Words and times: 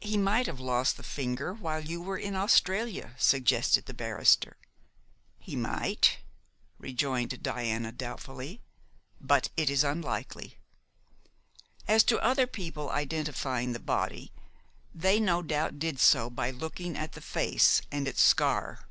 "He 0.00 0.16
might 0.16 0.46
have 0.46 0.58
lost 0.58 0.96
the 0.96 1.02
finger 1.02 1.52
while 1.52 1.84
you 1.84 2.00
were 2.00 2.16
in 2.16 2.34
Australia," 2.34 3.14
suggested 3.18 3.84
the 3.84 3.92
barrister. 3.92 4.56
"He 5.38 5.54
might," 5.54 6.16
rejoined 6.78 7.42
Diana 7.42 7.92
doubtfully, 7.92 8.62
"but 9.20 9.50
it 9.54 9.68
is 9.68 9.84
unlikely. 9.84 10.56
As 11.86 12.04
to 12.04 12.18
other 12.20 12.46
people 12.46 12.88
identifying 12.88 13.74
the 13.74 13.78
body, 13.78 14.32
they 14.94 15.20
no 15.20 15.42
doubt 15.42 15.78
did 15.78 16.00
so 16.00 16.30
by 16.30 16.50
looking 16.50 16.96
at 16.96 17.12
the 17.12 17.20
face 17.20 17.82
and 17.92 18.08
its 18.08 18.22
scar. 18.22 18.88